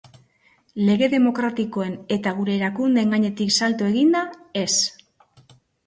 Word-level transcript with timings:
Lege 0.87 1.09
demokratikoen 1.11 1.93
eta 2.17 2.35
gure 2.39 2.57
erakundeen 2.63 3.15
gainetik 3.17 3.55
salto 3.61 3.93
eginda, 3.95 4.27
ez. 4.67 4.73